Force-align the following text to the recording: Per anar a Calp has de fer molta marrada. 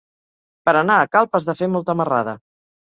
Per 0.69 0.73
anar 0.79 0.97
a 1.03 1.11
Calp 1.17 1.39
has 1.41 1.49
de 1.51 1.59
fer 1.63 1.73
molta 1.77 1.99
marrada. 2.03 2.37